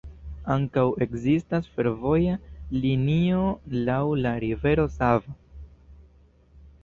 [0.53, 2.37] Ankaŭ ekzistas fervoja
[2.85, 3.43] linio
[3.89, 5.35] laŭ la rivero Sava.